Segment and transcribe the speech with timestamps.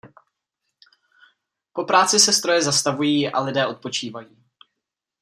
[1.73, 4.27] Po práci se stroje zastavují a lidé odpočívají.